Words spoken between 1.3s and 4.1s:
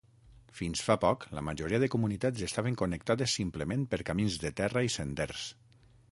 la majoria de comunitats estaven connectades simplement per